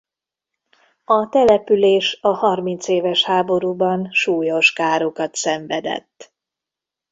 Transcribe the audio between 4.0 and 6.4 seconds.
súlyos károkat szenvedett.